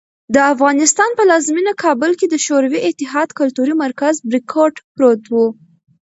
د 0.33 0.35
افغانستان 0.53 1.09
پلازمېنه 1.19 1.73
کابل 1.83 2.11
کې 2.19 2.27
د 2.29 2.35
شوروي 2.45 2.79
اتحاد 2.89 3.29
کلتوري 3.39 3.73
مرکز 3.83 4.15
"بریکوټ" 4.29 4.73
پروت 4.95 5.23
و. 5.31 5.33